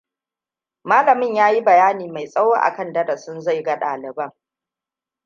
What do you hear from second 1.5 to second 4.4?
yi bayani mai tsawo akan darasin zai ga ɗaliban.